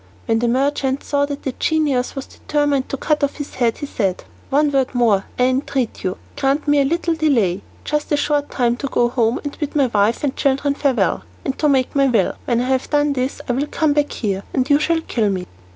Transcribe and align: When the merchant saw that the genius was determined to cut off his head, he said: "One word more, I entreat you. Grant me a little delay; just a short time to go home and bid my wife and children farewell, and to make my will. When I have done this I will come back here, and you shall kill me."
When 0.25 0.39
the 0.39 0.47
merchant 0.47 1.03
saw 1.03 1.27
that 1.27 1.43
the 1.43 1.51
genius 1.59 2.15
was 2.15 2.25
determined 2.25 2.89
to 2.89 2.97
cut 2.97 3.23
off 3.23 3.35
his 3.35 3.53
head, 3.53 3.77
he 3.77 3.85
said: 3.85 4.23
"One 4.49 4.71
word 4.71 4.95
more, 4.95 5.25
I 5.37 5.43
entreat 5.43 6.03
you. 6.03 6.17
Grant 6.35 6.67
me 6.67 6.81
a 6.81 6.85
little 6.85 7.13
delay; 7.13 7.61
just 7.83 8.11
a 8.11 8.17
short 8.17 8.49
time 8.49 8.77
to 8.77 8.87
go 8.87 9.09
home 9.09 9.39
and 9.43 9.55
bid 9.59 9.75
my 9.75 9.85
wife 9.93 10.23
and 10.23 10.35
children 10.35 10.73
farewell, 10.73 11.21
and 11.45 11.55
to 11.59 11.69
make 11.69 11.95
my 11.95 12.07
will. 12.07 12.33
When 12.45 12.61
I 12.61 12.67
have 12.69 12.89
done 12.89 13.13
this 13.13 13.41
I 13.47 13.51
will 13.53 13.67
come 13.67 13.93
back 13.93 14.11
here, 14.11 14.41
and 14.55 14.67
you 14.67 14.79
shall 14.79 15.01
kill 15.01 15.29
me." 15.29 15.45